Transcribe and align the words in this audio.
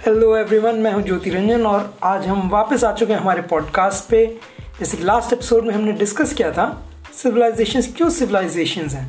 Hello 0.00 0.36
everyone 0.36 0.74
मैं 0.74 0.92
हूँ 0.92 1.02
ज्योति 1.02 1.30
रंजन 1.30 1.64
और 1.66 1.98
आज 2.02 2.26
हम 2.26 2.48
वापस 2.50 2.84
आ 2.84 2.92
चुके 2.92 3.12
हैं 3.12 3.20
हमारे 3.20 3.42
पॉडकास्ट 3.42 4.08
पे। 4.10 4.24
जैसे 4.78 4.96
कि 4.96 5.04
लास्ट 5.04 5.32
एपिसोड 5.32 5.64
में 5.64 5.72
हमने 5.74 5.92
डिस्कस 5.92 6.32
किया 6.34 6.52
था 6.52 6.64
सिविलाइजेशन 7.14 7.82
क्यों 7.96 8.08
सिविलाइजेशन 8.10 8.88
हैं? 8.88 9.04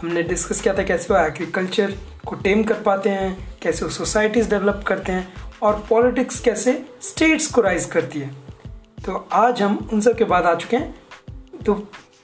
हमने 0.00 0.22
डिस्कस 0.22 0.60
किया 0.60 0.74
था 0.74 0.82
कैसे 0.82 1.12
वो 1.14 1.20
एग्रीकल्चर 1.20 1.94
को 2.26 2.36
टेम 2.36 2.64
कर 2.64 2.80
पाते 2.82 3.10
हैं, 3.10 3.58
कैसे 3.62 3.84
वो 3.84 3.90
सोसाइटीज़ 3.90 4.50
डेवलप 4.50 4.82
करते 4.86 5.12
हैं 5.12 5.32
और 5.62 5.84
पॉलिटिक्स 5.90 6.40
कैसे 6.40 6.72
स्टेट्स 7.02 7.46
को 7.46 7.60
राइज 7.60 7.84
करती 7.84 8.20
है। 8.20 8.30
तो 9.04 9.28
आज 9.32 9.62
हम 9.62 9.78
उन 9.92 10.00
सब 10.00 10.16
के 10.16 10.24
बाद 10.24 10.46
आ 10.46 10.54
चुके 10.54 10.76
हैं 10.76 11.62
तो 11.64 11.74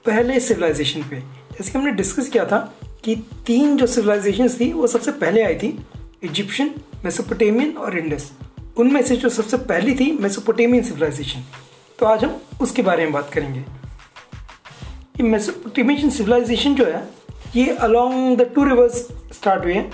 पहले 0.07 0.41
सिविलाइजेशन 0.41 1.03
पे। 1.03 1.17
जैसे 1.17 1.71
कि 1.71 1.79
हमने 1.79 1.93
डिस्कस 1.93 2.29
किया 2.29 2.47
था 2.47 2.59
कि 3.05 3.17
तीन 3.47 3.77
जो 3.77 3.87
सिविलाइजेशन 3.87 4.49
थी, 4.51 4.73
वो 4.73 4.87
सबसे 4.87 5.13
पहले 5.15 5.45
आई 5.45 5.55
थी 5.55 5.77
इजिप्शियन 6.23 6.75
मेसोपोटेमियन 7.05 7.77
और 7.77 7.99
इंडस 7.99 8.31
उनमें 8.79 9.03
से 9.03 9.17
जो 9.17 9.29
सबसे 9.29 9.57
पहली 9.69 9.95
थी 9.95 10.11
मेसोपोटेमियन 10.13 10.85
सिविलाइजेशन 10.85 11.45
तो 11.99 12.07
आज 12.07 12.25
हम 12.25 12.41
उसके 12.63 12.83
बारे 12.83 13.05
में 13.05 13.13
बात 13.13 13.31
करेंगे। 13.33 13.61
ये 13.61 15.23
मेसोपोटेमियन 15.23 16.11
सिविलाइजेशन 16.11 16.75
जो 16.75 16.85
है, 16.85 17.03
ये 17.57 17.67
along 17.71 18.37
the 18.39 18.51
two 18.55 18.65
rivers 18.65 18.97
start 19.35 19.65
हुए 19.65 19.75
हैं 19.75 19.91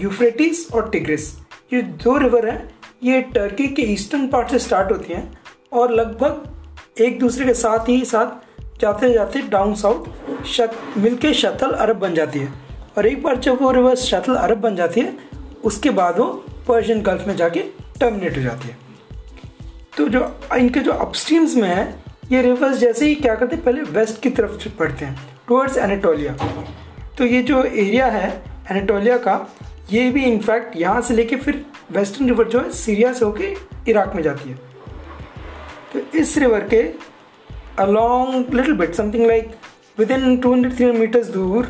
यूफ्रेटिस 0.00 0.70
और 0.72 0.88
टिग्रिस 0.90 1.32
ये 1.72 1.82
दो 1.82 2.16
रिवर 2.18 2.48
हैं, 2.48 2.70
ये 3.02 3.20
टर्की 3.34 3.66
के 3.68 3.82
ईस्टर्न 3.92 4.26
पार्ट 4.28 4.50
से 4.50 4.58
स्टार्ट 4.58 4.92
होती 4.92 5.12
हैं 5.12 5.38
और 5.72 5.92
लगभग 5.92 7.00
एक 7.02 7.18
दूसरे 7.18 7.44
के 7.44 7.54
साथ 7.54 7.88
ही 7.88 8.04
साथ 8.04 8.80
जाते 8.80 9.12
जाते 9.12 9.40
डाउन 9.42 9.74
साउथ 9.74 10.44
शत, 10.46 10.72
मिलके 10.98 11.32
शतल 11.34 11.70
अरब 11.72 11.98
बन 11.98 12.14
जाती 12.14 12.38
है। 12.38 12.52
और 12.98 13.06
एक 13.06 13.22
बार 13.22 13.36
जब 13.36 13.62
वो 13.62 13.70
रिवर्स 13.72 14.04
शतल 14.04 14.34
अरब 14.34 14.60
बन 14.60 14.76
जाती 14.76 15.00
है 15.00 15.16
उसके 15.64 15.90
बाद 15.90 16.18
वो 16.18 16.26
पर्शियन 16.68 17.02
गल्फ 17.02 17.26
में 17.26 17.36
जाके 17.36 17.60
टर्मिनेट 18.00 18.36
हो 18.36 18.42
जाती 18.42 18.68
है। 18.68 18.76
तो 19.96 20.08
जो, 20.08 20.20
इनके 20.54 20.80
जो 20.80 20.92
अपस्ट्रीम्स 20.92 21.54
में 21.56 21.68
है, 21.68 22.02
ये 22.32 22.42
रिवर्स 22.42 22.78
जैसे 22.78 23.06
ही 23.06 23.14
क्या 23.14 23.34
करते 23.34 23.56
हैं, 23.56 23.64
पहले 23.64 23.82
वेस्ट 23.92 24.20
की 24.22 24.30
तरफ़ 24.30 24.68
बढ़ते 24.78 25.04
हैं 25.04 25.16
टुवर्ड्स 25.48 25.76
एनेटोलिया 25.76 26.36
तो 27.18 27.24
ये 27.24 27.42
जो 27.42 27.62
एरिया 27.64 28.06
है 28.06 28.28
एनेटोलिया 28.70 29.16
का, 29.18 29.34
ये 29.92 30.10
भी 30.10 30.24
इनफैक्ट 30.24 30.76
यहाँ 30.76 31.00
से 31.00 31.14
लेके 31.14 31.36
फिर 31.36 31.64
वेस्टर्न 31.92 32.28
रिवर 32.28 32.48
जो 32.48 32.60
है 32.60 32.70
सीरिया 32.72 33.12
से 33.12 33.24
होके 33.24 33.54
इराक 33.88 34.14
में 34.16 34.22
जाती 34.22 34.50
है। 34.50 34.58
तो 35.92 36.18
इस 36.18 36.36
रिवर 36.38 36.68
के 36.68 36.82
along 37.78 38.54
little 38.54 38.74
bit 38.74 38.94
something 38.94 39.26
like 39.26 39.50
within 40.10 40.36
two 40.36 40.52
hundred 40.52 40.76
three 40.76 40.90
meters 40.92 41.26
दूर, 41.26 41.68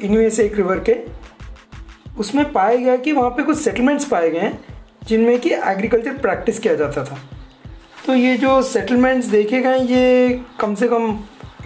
इनमें 0.00 0.30
से 0.30 0.44
एक 0.44 0.56
रिवर 0.56 0.78
के 0.80 0.94
उसमें 2.18 2.50
पाया 2.52 2.76
गया 2.76 2.96
कि 2.96 3.12
वहाँ 3.12 3.30
पे 3.30 3.42
कुछ 3.42 3.58
सेटलमेंट्स 3.58 4.04
पाए 4.08 4.30
गए 4.30 4.40
हैं 4.40 4.58
जिनमें 5.06 5.38
कि 5.40 5.50
एग्रीकल्चर 5.52 6.16
प्रैक्टिस 6.18 6.58
किया 6.58 6.74
जाता 6.74 7.04
था। 7.04 7.18
तो 8.06 8.14
ये 8.14 8.36
जो 8.36 8.60
सेटलमेंट्स 8.64 9.26
देखे 9.28 9.60
गए 9.60 9.78
ये 9.78 10.44
कम 10.60 10.74
से 10.74 10.88
कम 10.88 11.18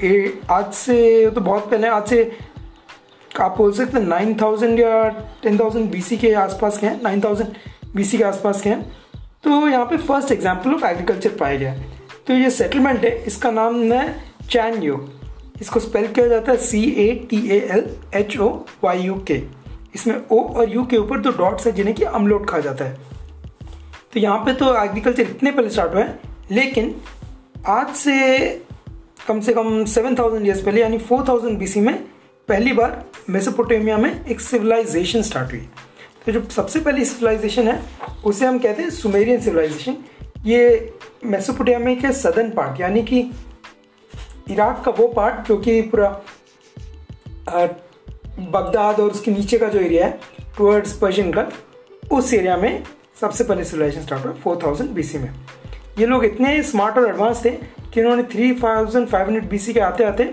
ए, 0.03 0.41
आज 0.51 0.73
से 0.75 1.31
तो 1.31 1.41
बहुत 1.41 1.70
पहले 1.70 1.89
आज 1.89 2.09
से 2.09 2.39
आप 3.41 3.57
बोल 3.59 3.73
सकते 3.73 3.98
हैं 3.98 4.07
नाइन 4.07 4.34
थाउज़ेंड 4.41 4.81
या 4.81 5.09
टेन 5.42 5.59
थाउज़ेंड 5.59 5.91
बी 5.91 6.17
के 6.17 6.33
आसपास 6.37 6.79
के 6.79 6.87
हैं 6.87 7.01
नाइन 7.03 7.20
थाउज़ेंड 7.20 7.55
बी 7.95 8.05
के 8.07 8.23
आसपास 8.25 8.62
के 8.62 8.70
हैं। 8.70 8.83
तो 9.45 9.69
यहाँ 9.69 9.85
पे 9.87 9.97
फ़र्स्ट 9.98 10.33
एग्ज़ाम्पल 10.33 10.75
ऑफ़ 10.75 10.85
एग्रीकल्चर 10.87 11.37
पाया 11.41 11.57
गया 11.59 11.75
तो 12.27 12.35
ये 12.35 12.51
सेटलमेंट 12.51 13.05
है 13.05 13.11
इसका 13.27 13.51
नाम 13.51 13.83
है 13.92 14.09
चैन 14.51 14.83
यू 14.83 14.98
इसको 15.61 15.81
स्पेल 15.81 16.07
किया 16.09 16.27
जाता 16.29 16.53
है 16.53 16.59
C 16.59 16.83
A 16.98 17.12
T 17.31 17.47
A 17.48 17.59
L 17.70 17.85
H 18.14 18.39
O 18.39 18.48
Y 18.85 19.01
U 19.01 19.14
K 19.27 19.42
इसमें 19.94 20.14
ओ 20.33 20.41
और 20.41 20.70
यू 20.70 20.84
के 20.86 20.96
ऊपर 20.96 21.20
दो 21.20 21.30
डॉट्स 21.38 21.66
है 21.66 21.72
जिन्हें 21.72 21.94
कि 21.96 22.05
अमलोट 22.05 22.48
कहा 22.48 22.58
जाता 22.60 22.84
है। 22.84 22.98
तो 24.12 24.20
यहाँ 24.20 24.38
पे 24.44 24.52
तो 24.55 24.74
एग्रीकल्चर 24.84 25.22
इतने 25.22 25.50
पहले 25.50 25.70
स्टार्ट 25.70 25.94
हुआ 25.94 26.02
है, 26.02 26.19
लेकिन 26.51 26.95
आज 27.68 27.95
से 27.96 28.48
कम 29.27 29.40
से 29.40 29.52
कम 29.52 29.84
सेवन 29.86 30.14
थाउज़ेंड 30.14 30.46
ईयर्स 30.46 30.62
पहले, 30.62 30.80
यानी 30.80 30.98
फोर 30.98 31.24
थाउज़ेंड 31.29 31.58
बी 31.58 31.80
में 31.80 31.95
पहली 32.48 32.73
बार 32.73 33.05
मेसोपोटेमिया 33.30 33.96
में 33.98 34.24
एक 34.24 34.40
सिविलाइजेशन 34.40 35.23
स्टार्ट 35.23 35.52
हुई। 35.52 35.68
तो 36.27 36.33
जो 36.33 36.45
सबसे 36.50 36.80
पहली 36.80 37.05
सिविलाइजेशन 37.05 37.68
है, 37.68 37.80
उसे 38.24 38.46
हम 38.46 38.58
कहते 38.58 38.83
हैं 38.83 38.90
सुमेरियन 38.90 39.40
सिविलाइजेशन 39.40 39.96
ये 40.46 40.92
मेसोपोटेमिया 41.24 42.00
के 42.00 42.12
सदर्न 42.12 42.50
पार्ट 42.50 42.80
यानी 42.80 43.02
कि 43.02 43.20
इराक 44.50 44.83
का 44.84 44.90
वो 44.92 45.06
पार्ट 45.08 45.48
जो 45.48 45.56
कि 45.58 45.80
पूरा 45.83 46.08
बगदाद 48.42 49.01
और 49.01 49.11
उसके 49.11 49.30
नीचे 49.30 49.58
का 49.58 49.68
जो 49.68 49.78
एरिया 49.80 50.06
है 50.06 50.18
टुवर्ड्स 50.56 50.92
पर्शियन 50.98 51.30
गल्फ 51.30 52.12
उस 52.12 52.33
एरिया 52.34 52.56
में 52.56 52.83
सबसे 53.20 53.45
पहले 53.45 53.64
सिविलाइजेशन 53.64 54.02
स्टार्ट 54.02 54.24
हुआ 54.24 54.33
फोर 54.34 54.58
थाउज़ेंड 54.62 54.90
बी 54.90 55.02
में। 55.18 55.30
ये 55.98 56.06
लोग 56.06 56.24
इतने 56.24 56.62
स्मार्ट 56.62 56.98
और 56.98 57.08
एडवांस 57.08 57.45
थे 57.45 57.50
कि 57.50 58.00
उन्होंने 58.00 58.23
three 58.33 58.52
thousand 58.55 59.06
five 59.08 59.27
hundred 59.27 59.48
B 59.50 59.58
के 59.73 59.80
आते 59.80 60.05
आते 60.05 60.24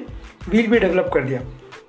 व्हील 0.49 0.67
भी 0.67 0.79
डेवलप 0.79 1.09
कर 1.13 1.23
दिया। 1.23 1.41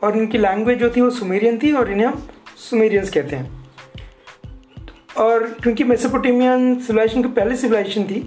और 0.03 0.17
इनकी 0.17 0.39
लैंग्वेज 0.39 0.79
जो 0.79 0.91
थी 0.91 1.01
वो 1.01 1.11
सुमेरियन 1.11 1.59
थी 1.59 1.73
और 1.73 1.91
इन्हें 1.93 2.07
हम 2.07 2.29
सुमेरियंस 2.59 3.11
कहते 3.11 3.37
हैं। 3.37 3.57
और 5.19 5.47
क्योंकि 5.63 5.85
मेसोपोटेमियन 5.85 6.75
सिविलाइजेशन 6.77 7.23
की 7.23 7.29
पहले 7.31 7.57
सिविलाइजेशन 7.57 8.05
थी 8.05 8.21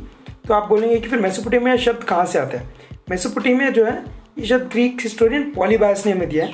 तो 0.47 0.53
आप 0.53 0.67
बोलेंगे 0.69 0.99
कि 0.99 1.09
फिर 1.09 1.19
मेसोपोटेमिया 1.19 1.75
शब्द 1.77 2.03
कहाँ 2.03 2.25
से 2.25 2.39
आता 2.39 2.57
है? 2.57 2.69
मेसोपोटेमिया 3.09 3.69
जो 3.69 3.85
है, 3.85 4.03
ये 4.39 4.45
शब्द 4.45 4.69
ग्रीक 4.71 5.01
हिस्टोरियन 5.01 5.51
पॉलीबायस 5.51 6.05
ने 6.05 6.11
हमें 6.11 6.29
दिया 6.29 6.45
है। 6.45 6.53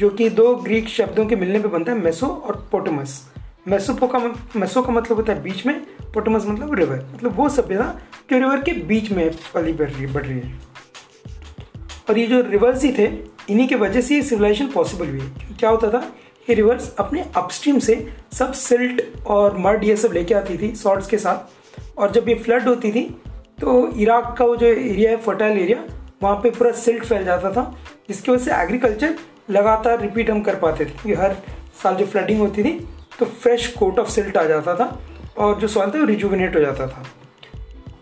जो 0.00 0.08
कि 0.10 0.28
दो 0.30 0.54
ग्रीक 0.56 0.88
शब्दों 0.88 1.24
के 1.26 1.36
मिलने 1.36 1.58
पे 1.58 1.68
बनता 1.68 1.92
है 1.92 1.98
मेसो 1.98 2.26
और 2.26 2.56
पोटमस। 2.72 3.20
मेसोपो 3.68 4.06
का 4.06 4.18
मेसो 4.56 4.82
का 4.82 4.92
मतलब 4.92 5.16
होता 5.16 5.32
है 5.32 5.42
बीच 5.42 5.64
में, 5.66 5.80
पोटमस 6.14 6.46
मतलब 6.46 6.74
रिवर। 6.74 7.04
मतलब 7.14 7.36
वो 7.36 7.48
सभ्यता 7.48 7.84
जो 8.30 8.38
रिवर 8.38 8.62
के 8.62 8.72
बीच 8.86 9.10
में 9.12 9.30
पली 9.54 9.72
बढ़ 9.72 9.90
रही 9.90 10.06
बढ़ 10.06 10.26
रही 10.26 10.38
है। 10.38 10.58
और 12.08 12.18
ये 12.18 12.26
जो 12.26 12.40
रिवर्स 12.42 12.84
ही 12.84 12.92
थे, 12.92 13.06
इन्हीं 13.50 13.68
के 13.68 13.74
वजह 13.76 14.00
से 14.00 14.14
ये 14.14 14.22
सिविलाइजेशन 14.22 14.70
पॉसिबल 14.72 15.08
हुई। 15.08 15.20
क्या 15.58 15.70
होता 15.70 15.90
था, 15.90 15.98
ये 16.48 16.54
रिवर्स 16.54 16.94
अपने 16.98 17.24
अपस्ट्रीम 17.36 17.78
से 17.78 17.96
सब 18.32 18.52
सिल्ट 18.54 19.02
और 19.26 19.56
मर्ड 19.58 19.84
ये 19.84 19.96
सब 19.96 20.12
लेके 20.12 20.34
आती 20.34 20.58
थी 20.58 20.74
सॉल्ट्स 20.76 21.08
के 21.08 21.18
साथ। 21.18 21.98
और 21.98 22.12
जब 22.12 22.28
ये 22.28 22.34
फ्लड 22.36 22.68
होती 22.68 22.92
थी 22.92 23.02
तो 23.60 23.88
इराक 23.92 24.34
का 24.38 24.44
वो 24.44 24.56
जो 24.56 24.66
एरिया 24.66 25.10
है 25.10 25.16
फर्टाइल 25.18 25.58
एरिया 25.58 25.84
वहाँ 26.22 26.36
पे 26.36 26.50
पूरा 26.50 26.70
सिल्ट 26.72 27.04
फैल 27.04 27.24
जाता 27.24 27.50
था, 27.52 27.74
जिसकी 28.08 28.32
वजह 28.32 28.44
से 28.44 28.52
एग्रीकल्चर 28.54 29.14
लगातार 29.50 30.00
रिपीट 30.00 30.30
हम 30.30 30.40
कर 30.42 30.54
पाते 30.56 30.84
थे। 30.84 30.88
क्योंकि 30.90 31.20
हर 31.22 31.36
साल 31.82 31.94
जो 31.94 32.06
फ्लडिंग 32.06 32.40
होती 32.40 32.64
थी 32.64 32.72
तो 33.18 33.26
फ्रेश 33.26 33.66
कोट 33.68 33.98
ऑफ़ 33.98 34.10
सिल्ट 34.10 34.36
आ 34.36 34.44
जाता 34.44 34.74
था 34.74 34.98
और 35.38 35.58
जो 35.60 35.68
सॉइल 35.68 35.90
था, 35.90 35.98
वो 35.98 36.04
रिजुविनेट 36.04 36.56
हो 36.56 36.60
जाता 36.60 36.86
था। 36.86 37.04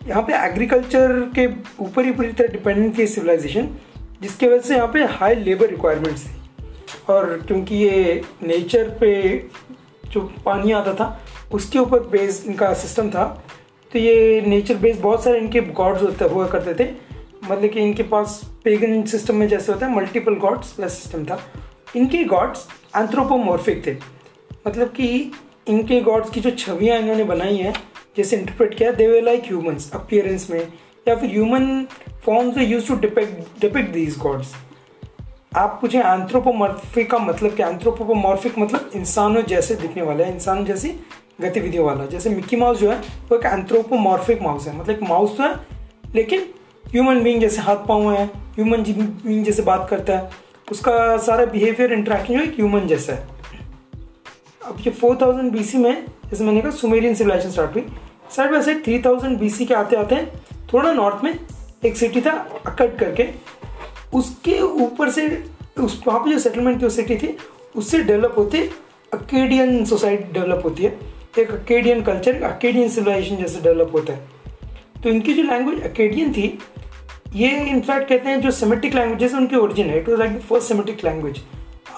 यहाँ 0.07 0.23
पे 0.23 0.33
एग्रीकल्चर 0.45 1.21
के 1.35 1.47
ऊपर 1.81 2.05
ही 2.05 2.13
पूरी 2.13 2.33
तरह 2.33 2.49
डिपेंडेंट 2.49 2.99
थी 2.99 3.07
सिविलाइजेशन 3.07 3.69
जिसकी 4.23 4.47
वजह 4.47 4.61
से 4.61 4.75
यहाँ 4.75 4.89
पे 4.89 5.05
हाई 5.13 5.35
लेबर 5.35 5.69
रिक्वायरमेंट्स 5.69 6.27
थी। 6.27 6.37
और 7.09 7.43
क्योंकि 7.47 7.75
ये 7.75 8.23
नेचर 8.43 8.89
पे 9.01 9.11
जो 10.07 10.21
पानी 10.45 10.73
आता 10.73 10.95
था, 10.95 11.21
उसके 11.53 11.79
ऊपर 11.79 12.01
बेस 12.09 12.43
इनका 12.47 12.73
सिस्टम 12.75 13.11
था 13.11 13.25
तो 13.93 13.99
ये 13.99 14.41
नेचर 14.47 14.77
बेस 14.77 14.99
बहुत 15.01 15.25
सारे 15.25 15.39
इनके 15.39 15.61
गॉड्स 15.61 16.03
होते, 16.03 16.25
हुआ 16.25 16.47
करते 16.47 16.75
थे। 16.75 16.89
मतलब 17.45 17.71
कि 17.71 17.81
इनके 17.81 18.03
पास 18.05 18.41
पेगन 18.65 19.03
सिस्टम 19.03 19.37
में 19.37 19.49
जैसे 19.49 19.73
होता 19.73 19.87
है 19.87 19.97
मल्टीपल 19.97 20.35
गॉड्स 20.35 20.73
प्लस 20.73 20.93
सिस्टम 20.93 21.25
था। 21.25 21.41
इनके 21.97 22.25
गॉड्स 22.25 22.67
एंथ्रोपोमॉर्फिक 22.97 23.87
थे। 23.87 23.97
मतलब 24.67 24.89
कि 24.89 25.33
इनके 25.69 26.01
गॉड्स 26.01 26.31
की 26.31 26.41
जो 26.41 26.51
छवियाँ 26.51 26.99
इन्होंने 26.99 27.25
बनाई 27.25 27.57
हैं, 27.57 27.75
जैसे 28.17 28.37
इंटरप्रेट 28.37 28.75
किया 28.75 28.91
the 28.91 29.07
way 29.07 29.21
like 29.21 29.45
humans 29.45 29.91
appearance 29.95 30.51
में। 30.51 30.73
या 31.09 31.17
फिर 31.17 31.31
human 31.31 31.87
forms 32.25 32.59
use 32.59 32.89
to 32.89 32.97
depict 32.97 33.61
depict 33.61 33.91
these 33.91 34.19
gods 34.19 34.55
आप 35.57 35.79
पूछें 35.81 36.01
एंथ्रोपोमॉर्फिक 36.01 37.11
का 37.11 37.19
मतलब 37.19 37.51
क्या? 37.51 37.69
एंथ्रोपोमॉर्फिक 37.69 38.59
मतलब 38.59 38.91
इंसानों 38.94 39.43
जैसे 39.43 39.75
दिखने 39.75 40.03
वाला 40.03 40.25
है, 40.25 40.35
इंसानों 40.35 40.65
जैसी 40.65 40.94
गतिविधियों 41.41 41.87
वाला। 41.87 42.06
जैसे 42.06 42.31
मिक्की 42.31 42.56
माउस 42.56 42.79
जो 42.79 42.91
है, 42.91 42.99
वो 42.99 43.38
एक 43.38 43.44
एंथ्रोपोमॉर्फिक 43.47 44.43
माउस 44.43 44.67
है। 44.69 44.77
मतलब 44.77 44.91
एक 44.91 45.03
माउस 45.03 45.37
तो 45.37 45.43
है, 45.43 45.55
लेकिन 46.15 46.47
ह्यूमन 46.93 47.23
बींग 47.23 47.40
जैसे 47.40 47.62
हाथ 47.62 47.87
पाँव 47.88 48.11
है 48.12 48.25
ह्यूमन 48.26 48.82
बींग 48.82 49.44
जैसे 49.44 49.62
बात 49.62 49.87
करता 49.90 50.12
है, 50.12 50.31
उसका 50.70 51.17
सारा 51.17 51.44
बिहेवियर 51.46 51.93
इंट्रैक्शन 51.93 52.35
जो 52.35 52.40
है 52.40 52.46
ह्यूमन 52.46 52.87
जैसा 52.87 53.12
है। 53.12 53.26
अब 54.62 54.76
ये 54.87 54.90
फोर 54.93 55.19
थाउज़ेंड 55.23 55.50
बी 55.52 55.64
सी 55.64 55.79
में, 55.79 56.06
जैसे 56.31 56.44
मैंने 56.44 56.61
कहा 56.61 56.70
सुमेरियन 56.70 57.14
सिविलाइजेशन 57.14 57.50
स्टार्ट 57.50 57.75
हुई। 57.75 57.85
Side 58.31 58.50
by 58.50 58.62
side 58.62 59.38
B 59.38 59.50
C 59.50 59.67
के 59.67 59.75
आते 59.75 59.96
आते 59.96 60.14
हैं, 60.14 60.31
थोड़ा 60.73 60.93
नॉर्थ 60.93 61.25
में 61.25 61.38
एक 61.85 61.96
सिटी 61.96 62.20
था, 62.20 62.32
अकट 62.67 62.99
करके। 62.99 63.29
उसके 64.14 64.61
ऊपर 64.61 65.11
से, 65.11 65.26
उस 65.81 66.02
वहाँ 66.06 66.20
पर 66.20 66.31
जो 66.31 66.38
सेटलमेंट 66.38 66.79
की 66.79 66.84
वो 66.84 66.91
सिटी 66.91 67.17
थी, 67.17 67.37
उससे 67.76 68.02
डेवलप 68.02 68.34
होते 68.38 68.69
अकेडियन 69.12 69.84
सोसाइटी 69.84 70.32
डेवलप 70.32 70.62
होती 70.64 70.82
है। 70.82 70.99
एक 71.38 71.50
अकेडियन 71.52 72.02
कल्चर 72.02 72.43
अकेडियन 72.44 72.88
सिविलाइजेशन 72.88 73.37
जैसे 73.37 73.61
डेवलप 73.61 73.91
होता 73.94 74.12
है। 74.12 74.37
तो 75.02 75.08
इनकी 75.11 75.34
जो 75.34 75.43
लैंग्वेज 75.43 75.82
अकेडियन 75.82 76.32
थी 76.32 76.58
ये 77.35 77.49
इनफैक्ट 77.61 78.09
कहते 78.09 78.29
हैं 78.29 78.41
जो 78.41 78.51
सेमेटिक 78.51 78.95
लैंग्वेजेस 78.95 79.35
उनकी 79.35 79.57
ओरिजिन 79.57 79.87
है 79.87 79.99
it 79.99 80.09
was 80.09 80.19
like 80.19 80.37
the 80.37 80.41
first 80.41 80.69
Semitic 80.69 81.05
language 81.05 81.41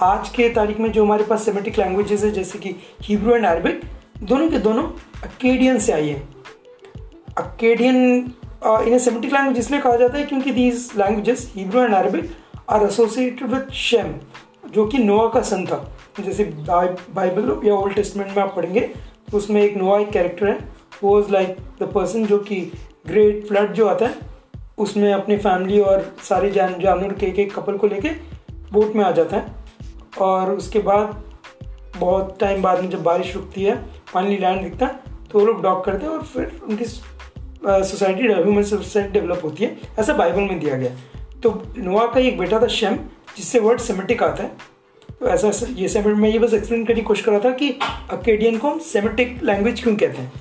आज 0.02 0.28
के 0.28 0.48
तारीख 0.54 0.78
में 0.80 0.90
जो 0.92 1.04
हमारे 1.04 1.24
पास 1.24 1.44
सेमेटिक 1.44 1.78
लैंग्वेजेस 1.78 2.22
है, 2.24 2.30
जैसे 2.30 2.58
कि 2.58 2.74
हिब्रू 3.02 3.34
एंड 3.34 3.44
अरबिक 3.46 3.80
दोनों 4.22 4.48
के 4.50 4.58
दोनों 4.58 4.82
अकेडियन 5.24 5.78
से 5.78 5.92
आई 5.92 6.08
है. 6.08 6.22
अकेडियन 7.38 7.96
इन्हें 7.96 8.98
सेमेटिक 8.98 9.32
लैंग्वेज 9.32 9.58
इसलिए 9.58 9.80
कहा 9.80 9.96
जाता 9.96 10.18
है 10.18 10.24
क्योंकि 10.24 10.50
these 10.50 10.90
languages 10.98 11.52
Hebrew 11.56 11.82
and 11.82 11.94
Arabic 11.94 12.30
are 12.70 12.86
associated 12.86 13.48
with 13.48 13.70
Shem 13.74 14.14
जो 14.74 14.86
कि 14.86 14.98
नोआ 14.98 15.28
का 15.28 15.42
सन 15.42 15.64
था. 15.66 15.78
जैसे 16.20 16.44
बाइबल 16.70 17.60
या 17.66 17.74
ओल्ड 17.74 17.94
टेस्टमेंट 17.94 18.36
में 18.36 18.42
आप 18.42 18.54
पढ़ेंगे 18.56 18.80
तो 19.30 19.36
उसमें 19.38 19.62
एक 19.62 19.76
नोआ 19.76 19.98
एक 20.00 20.10
कैरेक्टर 20.10 20.48
है, 20.48 20.58
वो 21.04 21.20
इज़ 21.20 21.30
लाइक 21.32 21.56
द 21.82 21.90
पर्सन 21.94 22.26
जो 22.26 22.38
कि 22.40 22.60
ग्रेट 23.06 23.46
फ्लड 23.48 23.72
जो 23.74 23.86
आता 23.88 24.06
है 24.06 24.28
उसमें 24.80 25.12
अपनी 25.12 25.36
फैमिली 25.38 25.80
और 25.80 26.14
सारे 26.22 26.50
जान 26.50 26.74
जानवर 26.80 27.12
के 27.14 27.26
एक 27.42 27.54
कपल 27.54 27.76
को 27.76 27.86
लेके 27.86 28.08
बोट 28.72 28.94
में 28.96 29.04
आ 29.04 29.10
जाता 29.10 29.36
है। 29.36 29.46
और 30.20 30.50
उसके 30.50 30.78
बाद 30.80 31.22
बहुत 31.98 32.36
टाइम 32.40 32.62
बाद 32.62 32.80
में 32.80 32.90
जब 32.90 33.02
बारिश 33.02 33.34
रुकती 33.34 33.64
है 33.64 33.76
फाइनली 34.06 34.36
लैंड 34.36 34.62
दिखता 34.62 34.86
है 34.86 35.18
तो 35.30 35.38
वो 35.38 35.44
लोग 35.46 35.62
डॉक 35.62 35.84
करते 35.84 36.06
हैं 36.06 36.12
और 36.12 36.22
फिर 36.24 36.60
उनकी 36.64 36.84
सोसाइटी 36.84 38.26
ह्यूमन 38.26 38.62
सोसाइटी 38.64 39.10
डेवलप 39.10 39.40
होती 39.44 39.64
है। 39.64 39.76
ऐसा 39.98 40.12
बाइबल 40.14 40.40
में 40.40 40.58
दिया 40.60 40.76
गया 40.76 40.90
तो 41.42 41.50
नोआ 41.78 42.06
का 42.06 42.20
एक 42.20 42.38
बेटा 42.38 42.60
था 42.60 42.66
शेम 42.70 42.96
जिससे 43.36 43.58
वर्ड 43.60 43.80
सेमेटिक 43.80 44.22
आता 44.22 44.42
है। 44.42 44.50
तो 45.20 45.28
ऐसा 45.28 45.66
ये 45.70 45.88
सेमेट 45.88 46.16
मैं 46.16 46.28
ये 46.30 46.38
बस 46.38 46.54
एक्सप्लेन 46.54 46.84
करने 46.84 47.00
की 47.00 47.06
कोशिश 47.06 47.24
कर 47.24 47.32
रहा 47.32 47.40
था 47.40 47.50
कि 47.54 47.68
अकेडियन 48.12 48.58
को 48.58 48.70
हम 48.70 48.78
सेमेटिक 48.78 49.42
लैंग्वेज 49.44 49.82
क्यों 49.82 49.94
कहते 49.96 50.22
हैं? 50.22 50.32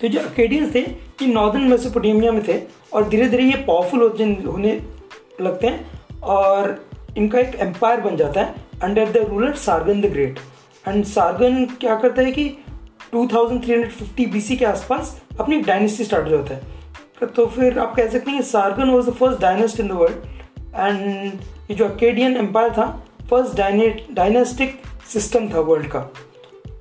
तो 0.00 0.08
जो 0.08 0.20
अकेडियंस 0.20 0.74
थे, 0.74 0.80
ये 0.80 1.26
नॉर्दर्न 1.26 1.62
मेसोपोटेमिया 1.62 2.32
में 2.32 2.42
थे 2.48 2.60
और 2.92 3.08
धीरे 3.08 3.28
धीरे 3.28 3.44
ये 3.44 3.56
पावरफुल 3.64 4.02
होने 4.46 4.80
लगते 5.40 5.66
हैं 5.66 6.20
और 6.22 6.78
इनका 7.16 7.38
एक 7.38 7.54
एम्पायर 7.60 8.00
बन 8.00 8.16
जाता 8.16 8.40
है 8.40 8.54
under 8.82 9.10
the 9.10 9.26
ruler 9.28 9.54
Sargon 9.56 10.00
the 10.00 10.06
great 10.06 10.38
and 10.88 11.04
Sargon 11.04 11.64
क्या 11.80 11.94
करता 12.00 12.22
है 12.22 12.32
कि 12.32 12.44
2350 13.14 14.26
बीसी 14.32 14.56
के 14.56 14.64
आसपास 14.64 15.20
अपनी 15.40 15.60
डायनेस्टी 15.60 16.04
स्टार्ट 16.04 16.26
हो 16.26 16.30
जाता 16.30 16.54
है। 16.54 17.26
तो 17.26 17.46
फिर 17.46 17.78
आप 17.78 17.94
कह 17.96 18.08
सकते 18.08 18.30
हैं 18.30 18.42
Sargon 18.42 18.90
was 18.90 19.10
the 19.10 19.12
first 19.14 19.40
dynast 19.40 19.80
in 19.80 19.88
the 19.88 19.92
world 19.92 20.76
and 20.76 21.32
ये 21.70 21.74
जो 21.74 21.84
अकेडियन 21.84 22.36
एम्पायर 22.36 22.72
था 22.72 22.86
फ़र्स्ट 23.30 23.56
डायनेस्टिक 24.12 24.80
सिस्टम 25.12 25.48
था 25.48 25.60
वर्ल्ड 25.60 25.86
का। 25.86 26.10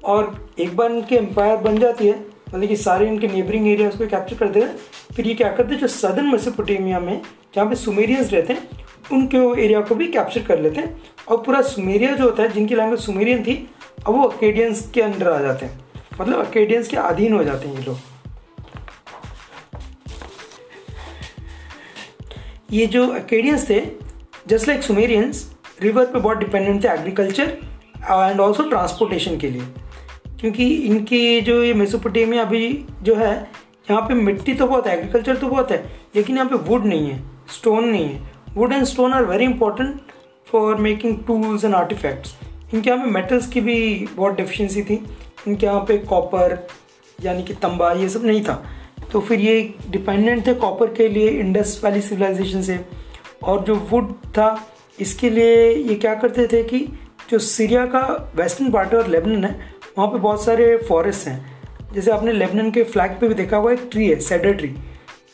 और 0.05 0.49
एक 0.59 0.75
बार 0.77 0.91
इनके 0.91 1.15
एम्पायर 1.15 1.57
बन 1.57 1.79
जाती 1.79 2.07
है 2.07 2.38
मतलब 2.55 2.67
कि 2.67 2.75
सारे 2.75 3.07
इनके 3.07 3.27
नेबरिंग 3.27 3.67
एरियाज़ 3.67 3.97
को 3.97 4.07
कैप्चर 4.07 4.35
करते 4.35 4.59
हैं। 4.59 4.75
फिर 5.15 5.27
ये 5.27 5.33
क्या 5.33 5.51
करते 5.51 5.73
हैं? 5.73 5.81
जो 5.81 5.87
सदर्न 5.87 6.25
मेसोपोटेमिया 6.25 6.99
में, 6.99 7.21
जहाँ 7.55 7.69
पे 7.69 7.75
सुमेरियंस 7.75 8.33
रहते 8.33 8.53
हैं, 8.53 8.69
उनके 9.11 9.37
एरिया 9.65 9.81
को 9.81 9.95
भी 9.95 10.07
कैप्चर 10.07 10.41
कर 10.41 10.59
लेते 10.59 10.81
हैं। 10.81 11.01
और 11.27 11.37
पूरा 11.37 11.61
सुमेरिया 11.61 12.15
जो 12.15 12.23
होता 12.23 12.43
है, 12.43 12.49
जिनकी 12.49 12.75
लैंग्वेज 12.75 12.99
सुमेरियन 12.99 13.43
थी, 13.43 13.69
अब 14.07 14.15
वो 14.15 14.23
अकेडियंस 14.23 14.91
के 14.91 15.01
अंडर 15.01 15.29
आ 15.29 15.39
जाते 15.39 15.65
हैं। 15.65 15.79
मतलब 16.21 16.45
अकेडियंस 16.45 16.87
के 16.87 16.97
अधीन 16.97 17.33
हो 17.33 17.43
जाते 17.43 17.67
हैं 17.67 17.75
ये 17.75 17.83
लोग। 17.83 17.97
ये 22.71 22.85
जो 22.85 23.07
अकेडियंस 23.07 23.69
थे 23.69 23.81
जस्ट 24.47 24.67
लाइक 24.67 24.83
सुमेरियंस 24.83 25.55
रिवर 25.81 26.05
पे 26.05 26.19
बहुत 26.19 26.37
डिपेंडेंट 26.37 26.83
थे 26.83 26.87
एग्रीकल्चर 26.87 27.57
एंड 27.97 28.39
ऑल्सो 28.39 28.63
ट्रांसपोर्टेशन 28.63 29.37
के 29.37 29.49
लिए। 29.49 29.63
क्योंकि 30.41 30.65
इनकी 30.65 31.41
जो 31.41 31.61
ये 31.63 31.73
मेसोपोटेमिया 31.73 32.43
अभी 32.43 32.85
जो 33.03 33.15
है, 33.15 33.33
यहाँ 33.89 34.01
पे 34.01 34.13
मिट्टी 34.13 34.53
तो 34.53 34.67
बहुत 34.67 34.87
है 34.87 34.97
एग्रीकल्चर 34.97 35.37
तो 35.37 35.47
बहुत 35.47 35.71
है, 35.71 35.83
लेकिन 36.15 36.35
यहाँ 36.35 36.49
पे 36.49 36.55
वुड 36.69 36.85
नहीं 36.85 37.09
है 37.09 37.21
स्टोन 37.51 37.87
नहीं 37.87 38.05
है। 38.05 38.21
Wood 38.55 38.73
and 38.73 38.83
stone 38.85 39.13
are 39.13 39.25
very 39.25 39.45
important 39.45 40.11
for 40.47 40.75
making 40.77 41.17
tools 41.27 41.65
and 41.65 41.75
artifacts 41.75 42.35
इनके 42.73 42.89
यहाँ 42.89 43.03
पे 43.03 43.11
मेटल्स 43.11 43.47
की 43.47 43.61
भी 43.61 44.07
बहुत 44.15 44.35
डिफिशियंसी 44.35 44.81
थी। 44.83 45.03
इनके 45.47 45.65
यहाँ 45.65 45.79
पे 45.81 45.97
कॉपर 45.99 46.57
यानी 47.19 47.43
कि 47.43 47.53
तंबा, 47.55 47.91
ये 47.91 48.09
सब 48.09 48.25
नहीं 48.25 48.43
था। 48.43 48.63
तो 49.11 49.19
फिर 49.19 49.39
ये 49.39 49.73
डिपेंडेंट 49.89 50.45
थे 50.47 50.53
कॉपर 50.55 50.93
के 50.93 51.07
लिए 51.07 51.29
इंडस 51.29 51.79
वैली 51.83 52.01
सिविलाइजेशन 52.01 52.61
से। 52.61 52.79
और 53.43 53.63
जो 53.65 53.75
वुड 53.91 54.13
था, 54.27 54.65
इसके 54.99 55.29
लिए 55.29 55.73
ये 55.73 55.95
क्या 55.95 56.13
करते 56.15 56.47
थे 56.47 56.63
कि 56.63 56.79
जो 57.29 57.39
सीरिया 57.39 57.85
का 57.85 58.01
वेस्टर्न 58.35 58.71
पार्ट 58.71 58.93
और 58.95 59.07
लेबनन 59.07 59.45
है 59.45 59.77
वहाँ 59.97 60.07
पे 60.07 60.19
बहुत 60.19 60.43
सारे 60.43 60.75
फॉरेस्ट 60.89 61.27
हैं। 61.27 61.93
जैसे 61.93 62.11
आपने 62.11 62.33
लेबनन 62.33 62.71
के 62.71 62.83
फ्लैग 62.83 63.19
पे 63.19 63.27
भी 63.27 63.33
देखा 63.33 63.57
हुआ 63.57 63.71
एक 63.71 63.87
ट्री 63.91 64.07
है 64.07 64.19
सेडर 64.19 64.53
ट्री 64.53 64.75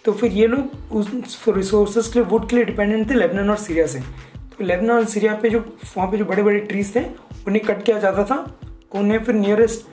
तो 0.05 0.11
फिर 0.11 0.31
ये 0.31 0.47
लोग 0.47 0.95
उस 0.95 1.43
रिसोर्सेज 1.47 2.07
के 2.07 2.19
लिए 2.19 2.27
वुड 2.29 2.47
के 2.49 2.55
लिए 2.55 2.65
डिपेंडेंट 2.65 3.09
थे 3.09 3.13
लेबनन 3.13 3.49
और 3.49 3.57
सीरिया 3.57 3.85
से। 3.87 3.99
तो 3.99 4.63
लेबनन 4.65 4.91
और 4.91 5.05
सीरिया 5.05 5.33
पे 5.35 5.49
जो, 5.49 5.59
वहाँ 5.97 6.09
पे 6.11 6.17
जो 6.17 6.25
बड़े 6.25 6.43
बड़े 6.43 6.59
ट्रीज 6.59 6.95
थे, 6.95 7.03
उन्हें 7.47 7.63
कट 7.65 7.83
किया 7.83 7.99
जाता 7.99 8.23
था। 8.23 8.59
उन्हें 8.95 9.23
फिर 9.23 9.35
nearest 9.35 9.87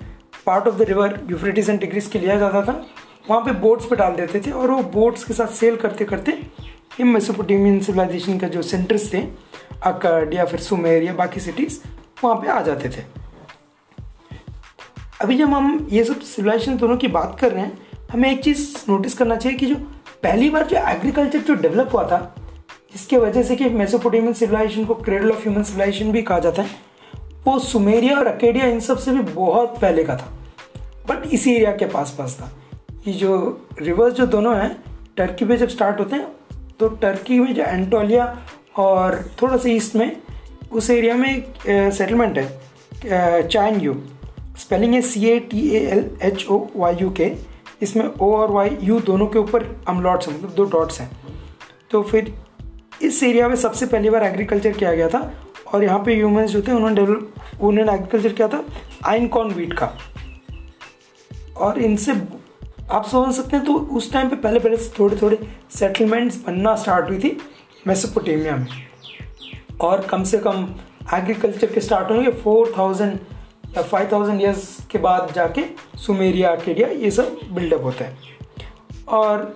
part 0.47 0.69
of 0.69 0.75
the 0.75 0.83
river 0.83 1.19
Euphrates 1.31 1.69
and 1.69 1.81
Tigris 1.81 2.09
के 2.09 2.19
लिया 2.19 2.39
जाता 2.39 2.63
था। 2.63 2.73
वहाँ 3.31 3.41
पे 3.45 3.53
बोट्स 3.61 3.87
पे 3.87 3.97
डाल 3.97 4.17
देते 4.17 4.41
थे 4.41 4.51
और 4.51 4.71
वो 4.71 4.83
बोट्स 4.93 5.25
के 5.25 5.35
साथ 5.35 5.53
सेल 5.55 5.77
करते 5.77 6.05
करते 6.05 6.33
ये 6.33 7.05
मेसोपोटेमियन 7.05 7.81
सिविलाइजेशन 7.81 8.39
का 8.39 8.49
जो 8.49 8.63
सेंटर्स 8.63 9.13
थे 9.15 9.23
अकड 9.83 10.35
या 10.35 10.45
फिर 10.45 10.61
सुमेर 10.61 11.03
या 11.03 11.13
बाकी 11.15 11.41
सिटीज़ 11.41 11.79
वहाँ 12.25 12.37
पे 12.37 12.49
आ 12.49 12.61
जाते 12.61 12.89
थे। 12.89 13.05
अभी 15.23 15.37
जब 15.37 15.49
हम 15.49 15.87
ये 15.91 16.05
सब 16.05 16.21
सिविलाइजेशन 16.21 16.77
दोनों 16.77 16.97
की 16.97 17.09
बात 17.09 17.37
कर 17.41 17.53
रहे 17.53 17.63
हैं, 17.63 17.79
हमें 18.11 18.31
एक 18.31 18.43
चीज़ 18.45 18.69
नोटिस 18.89 19.15
करना 19.15 19.37
चाहिए 19.37 19.59
कि 19.59 19.67
जो 19.67 19.75
पहली 20.23 20.49
बार 20.51 20.67
जो 20.67 20.77
एग्रीकल्चर 20.79 21.39
जो 21.39 21.55
डेवलप 21.55 21.91
हुआ 21.93 22.03
था, 22.09 22.19
जिसके 22.93 23.17
वजह 23.17 23.43
से 23.43 23.57
कि 23.57 23.69
मेसोपोटेमियन 23.71 24.33
सिविलाइजेशन 24.33 24.85
को 24.85 24.95
क्रेडल 24.95 25.31
ऑफ़ 25.31 25.43
ह्यूमन 25.43 25.63
सिविलाइजेशन 25.63 26.11
भी 26.13 26.23
कहा 26.23 26.39
जाता 26.39 26.63
है, 26.63 26.69
वो 27.47 27.59
सुमेरिया 27.59 28.19
और 28.19 28.27
अकेडिया 28.27 28.67
इन 28.67 28.81
सबसे 28.81 29.13
भी 29.13 29.21
बहुत 29.33 29.79
पहले 29.81 30.05
का 30.05 30.17
था। 30.17 30.33
बट 31.09 31.27
इसी 31.33 31.55
एरिया 31.55 31.73
के 31.73 31.87
पास 31.87 32.15
पास 32.19 32.37
था। 32.41 32.51
ये 33.07 33.13
जो 33.15 33.37
रिवर्स 33.81 34.15
जो 34.15 34.27
दोनों 34.27 34.57
हैं 34.57 34.77
टर्की 35.17 35.45
पे 35.45 35.57
जब 35.57 35.69
स्टार्ट 35.69 36.01
होते 36.01 36.17
हैं 36.17 36.27
तो 36.79 36.89
टर्की 37.03 37.39
में 37.41 37.53
जो 37.55 37.63
एंटोलिया 37.63 38.27
और 38.77 39.15
थोड़ा 39.43 39.57
सा 39.57 39.69
ईस्ट 39.69 39.97
में, 39.97 40.17
उस 40.73 40.91
एरिया 40.91 41.15
में 41.17 41.43
सेटलमेंट 41.69 42.39
है 42.39 43.49
चाइन 43.49 43.81
यू 43.81 43.95
स्पेलिंग 44.59 44.95
है 44.95 45.01
C 45.03 45.27
A 45.27 45.39
T 45.51 45.69
A 45.71 45.81
L 45.87 46.11
H 46.23 46.47
O 46.47 46.59
Y 46.77 46.95
U 46.95 47.11
K 47.11 47.33
इसमें 47.83 48.05
ओ 48.07 48.33
और 48.37 48.51
वाई 48.51 48.77
यू 48.83 48.99
दोनों 49.01 49.27
के 49.27 49.39
ऊपर 49.39 49.65
अमलॉट्स 49.89 50.29
हैं 50.29 50.37
मतलब 50.37 50.55
दो 50.55 50.65
डॉट्स 50.71 51.01
हैं। 51.01 51.11
तो 51.91 52.03
फिर 52.03 52.33
इस 53.03 53.23
एरिया 53.23 53.49
में 53.49 53.57
सबसे 53.57 53.87
पहली 53.87 54.11
बार 54.11 54.25
एग्रीकल्चर 54.25 54.73
किया 54.73 54.95
गया 54.95 55.09
था 55.09 55.33
और 55.67 55.85
यहाँ 55.85 55.99
पे 56.05 56.15
ह्यूमंस 56.15 56.51
जो 56.51 56.63
थे, 56.63 56.73
उन्होंने 56.73 56.97
डेवलप 56.97 57.61
उन्होंने 57.61 57.93
एग्रीकल्चर 57.93 58.33
किया 58.33 58.49
था 58.49 58.65
आइन 59.07 59.29
कॉर्न 59.29 59.51
वीट 59.55 59.73
का। 59.73 59.93
और 61.57 61.79
इनसे 61.81 62.13
आप 62.91 63.07
समझ 63.09 63.35
सकते 63.35 63.57
हैं 63.57 63.65
तो 63.67 63.75
उस 63.97 64.13
टाइम 64.13 64.29
पे 64.29 64.37
पहले 64.37 64.59
पहले 64.61 64.77
थोड़े 64.99 65.17
थोड़े 65.17 65.39
सेटलमेंट्स 65.71 66.37
बनना 66.47 66.75
स्टार्ट 66.77 67.09
हुई 67.09 67.19
थी 67.19 67.37
मेसोपोटेमिया 67.87 68.57
में। 68.57 68.67
और 69.81 70.07
कम 70.07 70.25
से 70.25 70.39
कम 70.39 70.67
एग्रीकल्चर 71.15 71.73
के 71.73 71.81
स्टार्ट 71.81 72.11
होंगे 72.11 72.31
फोर 72.43 72.73
थाउज़ेंड 72.79 73.19
या 73.77 73.83
फाइव 73.83 74.09
थाउज़ेंड 74.13 74.41
ईयर्स 74.43 74.79
के 74.91 74.99
बाद 74.99 75.33
जाके 75.35 75.63
सुमेरिया 75.99 76.51
अकेडिया 76.51 76.89
ये 76.89 77.11
सब 77.11 77.39
बिल्डअप 77.53 77.85
होता 77.85 78.05
है। 78.05 78.17
और 79.09 79.55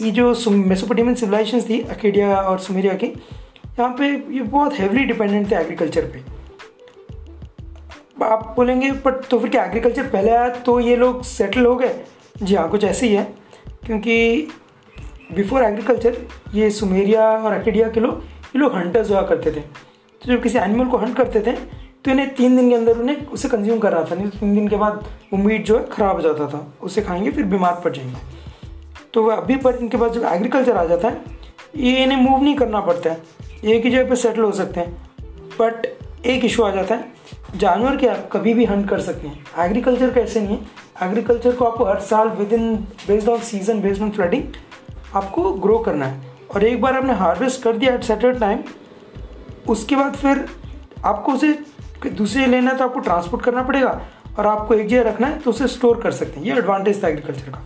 ये 0.00 0.10
जो 0.10 0.34
मेसोपोटेमियन 0.50 1.14
सिविलाइजेशन 1.14 1.60
थी 1.68 1.80
अकेडिया 1.90 2.36
और 2.36 2.58
सुमेरिया 2.58 2.94
की, 2.94 3.06
यहाँ 3.06 3.94
पे 3.98 4.08
ये 4.34 4.42
बहुत 4.42 4.78
हेवली 4.78 5.04
डिपेंडेंट 5.04 5.50
थे 5.50 5.56
एग्रीकल्चर 5.56 6.06
पे। 6.06 6.22
आप 8.24 8.52
बोलेंगे 8.56 8.90
बट 9.04 9.24
तो 9.30 9.38
फिर 9.38 9.50
क्या 9.50 9.64
एग्रीकल्चर 9.64 10.06
पहले 10.08 10.30
आया 10.30 10.48
तो 10.56 10.78
ये 10.80 10.96
लोग 10.96 11.22
सेटल 11.24 11.66
हो 11.66 11.74
गए? 11.76 11.94
जी 12.42 12.54
हाँ 12.54 12.68
कुछ 12.70 12.84
ऐसे 12.84 13.06
ही 13.06 13.14
है। 13.14 13.22
क्योंकि 13.86 14.48
बिफोर 15.34 15.62
एग्रीकल्चर 15.62 16.16
ये 16.54 16.70
सुमेरिया 16.70 17.30
और 17.30 17.52
अकेडिया 17.52 17.88
के 17.88 18.00
लोग, 18.00 18.22
ये 18.46 18.58
लोग 18.58 18.74
हंटर्स 18.74 19.10
हुआ 19.10 19.22
करते 19.22 19.50
थे। 19.50 19.60
तो 19.60 20.32
जब 20.32 20.42
किसी 20.42 20.58
एनिमल 20.58 20.86
को 20.86 20.96
हंट 20.96 21.16
करते 21.16 21.40
थे 21.40 21.56
तो 22.04 22.10
इन्हें 22.10 22.34
तीन 22.34 22.56
दिन 22.56 22.68
के 22.68 22.74
अंदर 22.74 22.98
उन्हें 22.98 23.26
उसे 23.26 23.48
कंज्यूम 23.48 23.78
कर 23.78 23.92
रहा 23.92 24.04
था, 24.04 24.14
नहीं 24.14 24.28
तो 24.28 24.38
तीन 24.38 24.54
दिन 24.54 24.68
के 24.68 24.76
बाद 24.76 25.04
वो 25.32 25.38
मीट 25.38 25.64
जो 25.64 25.78
है 25.78 25.88
ख़राब 25.88 26.16
हो 26.16 26.22
जाता 26.22 26.46
था। 26.46 26.74
उसे 26.82 27.02
खाएँगे, 27.02 27.30
फिर 27.30 27.44
बीमार 27.44 27.80
पड़ 27.84 27.92
जाएँगे। 27.92 28.16
तो 29.14 29.22
वह 29.22 29.36
अभी 29.36 29.56
पर 29.56 29.74
इनके 29.74 29.96
पास 29.96 30.12
जब 30.12 30.24
एग्रीकल्चर 30.24 30.76
आ 30.76 30.84
जाता 30.84 31.08
है, 31.08 31.20
ये 31.76 32.02
इन्हें 32.02 32.18
मूव 32.18 32.42
नहीं 32.42 32.54
करना 32.54 32.80
पड़ता 32.80 33.10
है। 33.10 33.22
एक 33.64 33.84
ही 33.84 33.90
जगह 33.90 34.08
पर 34.08 34.16
सेटल 34.16 34.42
हो 34.42 34.52
सकते 34.52 34.80
हैं। 34.80 35.10
बट 35.60 35.86
एक 36.26 36.44
इशू 36.44 36.62
आ 36.62 36.70
जाता 36.70 36.94
है, 36.94 37.12
जानवर 37.56 37.96
के 37.96 38.06
आप 38.06 38.28
कभी 38.32 38.54
भी 38.54 38.64
हंट 38.64 38.88
कर 38.88 39.00
सकते 39.00 39.28
हैं। 39.28 39.66
एग्रीकल्चर 39.66 40.10
का 40.10 40.20
ऐसे 40.20 40.40
नहीं 40.40 40.58
है। 40.58 41.08
एग्रीकल्चर 41.08 41.52
को 41.52 41.64
आपको 41.64 41.84
हर 41.84 42.00
साल 42.00 42.28
within 42.52 42.74
based 43.08 43.28
on 43.28 43.38
season 43.40 43.80
based 43.80 44.02
on 44.02 44.10
flooding 44.10 44.42
आपको 45.14 45.52
ग्रो 45.52 45.78
करना 45.78 46.06
है। 46.06 46.20
और 46.54 46.64
एक 46.64 46.80
बार 46.80 46.96
आपने 46.96 47.14
हार्वेस्ट 47.14 47.62
कर 47.62 47.76
दिया 47.76 47.94
एट 47.94 48.04
सेटर 48.04 48.38
टाइम 48.38 48.58
उसके 49.68 49.96
बाद 49.96 50.16
फिर 50.16 50.44
आपको 51.04 51.32
उसे 51.32 51.58
दूसरे 52.08 52.46
लेना 52.46 52.70
है 52.70 52.76
तो 52.76 52.84
आपको 52.84 53.00
ट्रांसपोर्ट 53.00 53.44
करना 53.44 53.62
पड़ेगा 53.62 54.00
और 54.38 54.46
आपको 54.46 54.74
एक 54.74 54.88
जगह 54.88 55.08
रखना 55.10 55.26
है 55.26 55.38
तो 55.38 55.50
उसे 55.50 55.66
स्टोर 55.66 56.00
कर 56.00 56.10
सकते 56.10 56.40
हैं। 56.40 56.46
ये 56.46 56.52
एडवांटेज 56.52 57.02
था 57.04 57.08
एग्रीकल्चर 57.08 57.50
का 57.50 57.58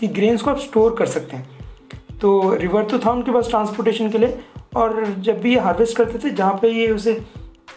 कि 0.00 0.06
ग्रेन्स 0.08 0.42
को 0.42 0.50
आप 0.50 0.58
स्टोर 0.58 0.94
कर 0.98 1.06
सकते 1.06 1.36
हैं। 1.36 1.48
तो 2.20 2.54
रिवर 2.54 2.84
तो 2.84 2.98
था 2.98 3.10
उनके 3.10 3.32
पास 3.32 3.48
ट्रांसपोर्टेशन 3.48 4.10
के 4.10 4.18
लिए 4.18 4.40
और 4.76 5.04
जब 5.18 5.40
भी 5.40 5.54
ये 5.54 5.60
हार्वेस्ट 5.60 5.96
करते 5.96 6.18
थे, 6.18 6.30
जहाँ 6.30 6.58
पे 6.62 6.68
ये 6.68 6.90
उसे 6.90 7.14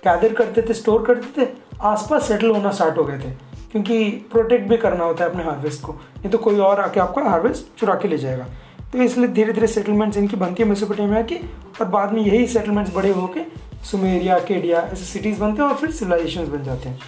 गैदर 0.03 0.33
करते 0.33 0.61
थे 0.61 0.73
स्टोर 0.73 1.05
करते 1.05 1.45
थे, 1.45 1.49
आसपास 1.81 2.27
सेटल 2.27 2.51
होना 2.51 2.71
स्टार्ट 2.71 2.97
हो 2.97 3.03
गए 3.03 3.17
थे। 3.19 3.31
क्योंकि 3.71 4.09
प्रोटेक्ट 4.09 4.69
भी 4.69 4.77
करना 4.77 5.03
होता 5.03 5.23
है 5.23 5.29
अपने 5.29 5.43
हार्वेस्ट 5.43 5.81
को। 5.81 5.93
नहीं 5.93 6.29
तो 6.29 6.37
कोई 6.37 6.57
और 6.57 6.79
आके 6.79 6.99
आपका 6.99 7.21
हार्वेस्ट 7.21 7.79
चुरा 7.79 7.95
के 7.95 8.07
ले 8.07 8.17
जाएगा। 8.17 8.45
तो 8.91 9.01
इसलिए 9.01 9.27
धीरे 9.27 9.53
धीरे 9.53 9.67
सेटलमेंट्स 9.67 10.17
इनकी 10.17 10.35
बनती 10.35 10.63
है। 10.63 10.69
मेसोपोटामिया 10.69 11.21
की 11.21 11.35
और 11.81 11.85
बाद 11.85 12.13
में 12.13 12.21
यही 12.21 12.47
सेटलमेंट्स 12.47 12.95
बड़े 12.95 13.11
होके 13.11 13.39
सुमेरिया, 13.85 14.37
केडिया, 14.39 14.79
ऐसे 14.83 15.05
सिटीज़ 15.05 15.39
बनते 15.39 15.61
हैं 15.61 15.69
और 15.69 15.75
फिर 15.75 15.91
सिविलाइजेशन 15.91 16.51
बन 16.51 16.63
जाते 16.63 16.89
हैं। 16.89 16.99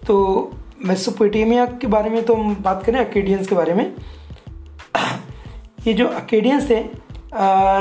तो 0.00 0.52
मेसोपोटामिया 0.84 1.64
के 1.66 1.86
बारे 1.86 2.10
में 2.10 2.22
तो 2.24 2.34
हम 2.34 2.54
बात 2.62 2.82
करें 2.84 2.98
अकेडियंस 3.00 3.48
के 3.48 3.54
बारे 3.54 3.74
में। 3.74 3.94
ये 5.86 5.92
जो 5.94 6.06
अकेडियंस 6.08 6.68
थे 6.70 6.78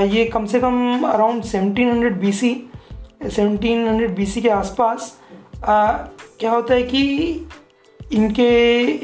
ये 0.07 0.25
कम 0.25 0.45
से 0.45 0.59
कम 0.59 1.03
अराउंड 1.07 1.43
1700 1.43 2.13
बीसी 2.19 2.51
1700 3.25 4.15
बीसी 4.15 4.41
के 4.41 4.49
आसपास 4.49 5.17
क्या 5.65 6.51
होता 6.51 6.73
है 6.73 6.83
कि 6.83 7.01
इनके 8.13 8.47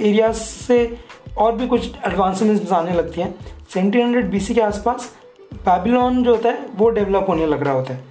एरिया 0.10 0.32
से 0.34 0.98
और 1.38 1.56
भी 1.56 1.68
कुछ 1.68 1.90
एडवांसमेंट्स 2.06 2.72
आने 2.72 2.94
लगती 2.94 3.22
हैं। 3.22 3.34
1700 3.70 4.30
बीसी 4.32 4.56
के 4.56 4.62
आसपास 4.62 5.12
बैबिलोन 5.56 6.24
जो 6.24 6.32
होता 6.32 6.50
है, 6.50 6.66
वो 6.76 6.90
डेवलप 6.90 7.26
होने 7.30 7.46
लग 7.46 7.64
रहा 7.64 7.74
होता 7.74 7.94
है। 7.94 8.11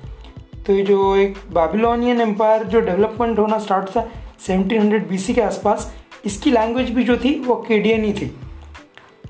तो 0.70 0.74
ये 0.74 0.82
जो 0.82 1.16
एक 1.16 1.38
बाबिलोनियन 1.52 2.20
एम्पायर 2.20 2.64
जो 2.64 2.80
डेवलपमेंट 2.80 3.38
होना 3.38 3.58
स्टार्ट 3.58 3.88
था 3.88 4.08
1700 4.40 5.08
बीसी 5.08 5.34
के 5.34 5.40
आसपास, 5.40 5.94
इसकी 6.24 6.50
लैंग्वेज 6.50 6.90
भी 6.90 7.04
जो 7.04 7.16
थी, 7.16 7.40
वो 7.40 7.56
केडियन 7.68 8.04
ही 8.04 8.12
थी। 8.12 8.36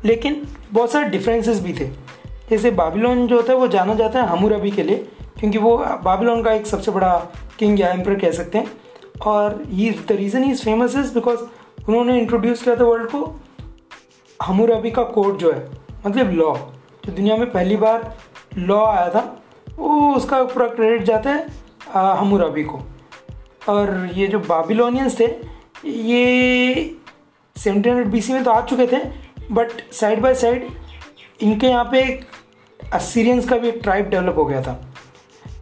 लेकिन 0.04 0.48
बहुत 0.72 0.92
सारे 0.92 1.08
डिफरेंसेस 1.08 1.60
भी 1.60 1.72
थे। 1.72 1.86
जैसे 2.50 2.70
बाबिलोन 2.70 3.26
जो 3.26 3.40
है, 3.40 3.54
वो 3.54 3.68
जाना 3.68 3.94
जाता 3.94 4.22
है 4.22 4.28
हमूरबी 4.28 4.70
के 4.70 4.82
लिए, 4.82 4.96
क्योंकि 5.40 5.58
वो 5.58 5.76
बाबिलोन 5.78 6.42
का 6.42 6.52
एक 6.52 6.66
सबसे 6.66 6.90
बड़ा 6.90 7.26
किंग 7.58 7.80
या 7.80 7.88
एम्पर 7.88 8.14
कह 8.14 8.30
सकते 8.30 8.58
हैं। 8.58 8.72
और 9.22 9.62
ये 9.70 9.90
the 10.08 10.12
reason 10.12 10.44
is 10.44 10.64
famous 10.64 10.96
is 10.96 11.14
because 11.14 11.40
उन्होंने 11.88 12.18
इंट्रोड्यूस 12.18 12.62
किया 12.62 12.76
था 12.76 12.84
वर्ल्ड 12.84 13.10
को 13.10 13.40
हमूरबी 14.42 14.90
का 14.90 15.02
कोड 15.02 15.38
जो 15.38 15.52
है 15.52 15.68
मतलब 16.06 16.30
लॉ 16.30 16.56
जो 17.06 17.12
दुनिया 17.12 17.36
में 17.36 17.50
पहली 17.50 17.76
बार 17.76 18.16
लॉ 18.58 18.84
आया 18.84 19.08
था। 19.08 19.39
वो 19.80 20.14
उसका 20.14 20.42
पूरा 20.44 20.66
क्रेडिट 20.68 21.02
जाता 21.02 21.30
है 21.30 21.46
हमूरबी 22.18 22.64
को। 22.64 22.80
और 23.68 24.10
ये 24.14 24.26
जो 24.26 24.38
बाबिलोनियंस 24.38 25.18
थे, 25.20 25.26
ये 25.84 26.96
सेवनटीन 27.56 27.92
हंड्रेड 27.92 28.08
बी 28.08 28.32
में 28.32 28.44
तो 28.44 28.50
आ 28.50 28.60
चुके 28.60 28.86
थे 28.86 28.98
बट 29.50 29.70
साइड 29.92 30.20
बाय 30.20 30.34
साइड 30.34 30.68
इनके 31.40 31.66
यहाँ 31.66 31.88
पे 31.92 32.02
असीरियंस 32.92 33.48
का 33.48 33.56
भी 33.58 33.68
एक 33.68 33.80
ट्राइब 33.82 34.08
डेवलप 34.08 34.38
हो 34.38 34.44
गया 34.44 34.62
था। 34.62 34.72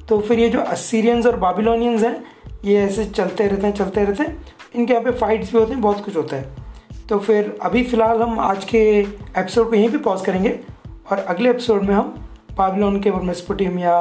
तो 0.09 0.19
फिर 0.21 0.39
ये 0.41 0.49
जो 0.49 0.61
असीरियंस 0.61 1.27
और 1.27 1.37
बाबिलोनियंस 1.37 2.03
हैं, 2.03 2.25
ये 2.65 2.77
ऐसे 2.83 3.05
चलते 3.05 3.47
रहते 3.47 3.67
हैं, 3.67 3.75
चलते 3.75 4.05
रहते 4.05 4.23
हैं। 4.23 4.47
इनके 4.75 4.93
यहाँ 4.93 5.05
पे 5.05 5.19
फाइट्स 5.19 5.53
भी 5.53 5.59
होते 5.59 5.73
हैं, 5.73 5.81
बहुत 5.83 6.05
कुछ 6.05 6.17
होता 6.17 6.37
है। 6.37 7.07
तो 7.09 7.19
फिर 7.19 7.59
अभी 7.63 7.83
फ़िलहाल 7.83 8.23
हम 8.23 8.39
आज 8.41 8.65
के 8.65 8.79
एपिसोड 8.79 9.69
को 9.71 9.77
यहीं 9.77 9.91
पे 9.91 9.99
पॉज 9.99 10.21
करेंगे 10.21 10.59
और 11.11 11.19
अगले 11.19 11.51
एपिसोड 11.51 11.83
में 11.83 11.95
हम 11.95 12.15
बाबिलोन 12.59 13.01
के 13.01 13.11
मेस्पोटेमिया 13.11 13.95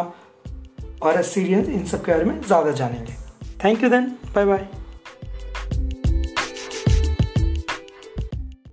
और 1.01 1.15
असीरियंस 1.15 1.69
इन 1.69 1.85
सब 1.85 2.05
के 2.05 2.11
बारे 2.11 2.25
में 2.25 2.41
ज़्यादा 2.41 2.71
जानेंगे। 2.71 3.13
Thank 3.63 3.83
you 3.83 3.89
then 3.89 4.11
bye 4.35 4.45
bye 4.45 4.67